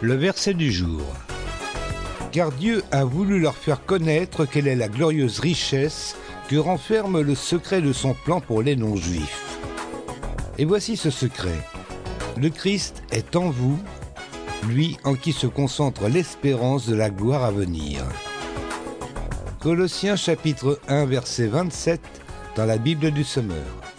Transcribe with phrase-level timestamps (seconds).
[0.00, 1.02] Le verset du jour.
[2.32, 6.16] Car Dieu a voulu leur faire connaître quelle est la glorieuse richesse
[6.48, 9.58] que renferme le secret de son plan pour les non-juifs.
[10.58, 11.58] Et voici ce secret.
[12.36, 13.78] Le Christ est en vous,
[14.68, 18.04] lui en qui se concentre l'espérance de la gloire à venir.
[19.60, 22.00] Colossiens chapitre 1 verset 27
[22.56, 23.93] dans la Bible du Semeur.